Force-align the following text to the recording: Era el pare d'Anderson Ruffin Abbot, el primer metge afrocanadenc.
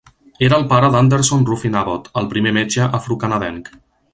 Era 0.45 0.55
el 0.61 0.63
pare 0.71 0.87
d'Anderson 0.95 1.45
Ruffin 1.49 1.77
Abbot, 1.83 2.09
el 2.23 2.31
primer 2.35 2.55
metge 2.59 2.89
afrocanadenc. 3.01 3.71